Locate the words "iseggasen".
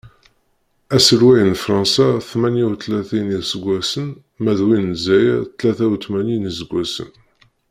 3.39-4.07, 6.49-7.09